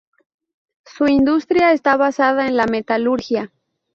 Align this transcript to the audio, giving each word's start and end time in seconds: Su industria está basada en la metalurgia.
Su 0.83 1.05
industria 1.07 1.73
está 1.73 1.95
basada 1.95 2.47
en 2.47 2.57
la 2.57 2.65
metalurgia. 2.65 3.51